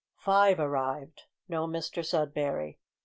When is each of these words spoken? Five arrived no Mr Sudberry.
Five 0.17 0.59
arrived 0.59 1.25
no 1.47 1.67
Mr 1.67 2.03
Sudberry. 2.03 2.79